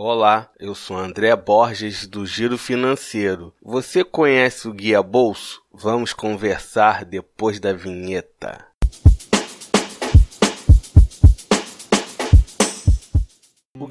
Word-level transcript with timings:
Olá, 0.00 0.48
eu 0.60 0.76
sou 0.76 0.96
André 0.96 1.34
Borges 1.34 2.06
do 2.06 2.24
Giro 2.24 2.56
Financeiro. 2.56 3.52
Você 3.60 4.04
conhece 4.04 4.68
o 4.68 4.72
Guia 4.72 5.02
Bolso? 5.02 5.60
Vamos 5.72 6.12
conversar 6.12 7.04
depois 7.04 7.58
da 7.58 7.72
vinheta. 7.72 8.67